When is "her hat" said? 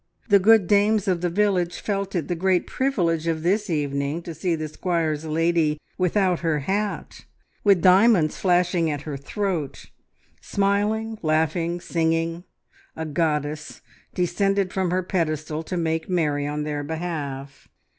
6.39-7.25